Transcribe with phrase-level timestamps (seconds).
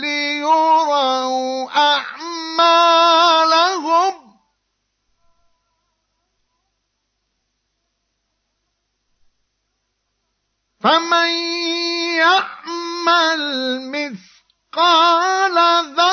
[0.00, 3.06] ليروا أعمالهم.
[10.80, 11.30] فمن
[12.16, 13.42] يعمل
[13.90, 15.56] مثقال
[15.96, 16.05] ذرة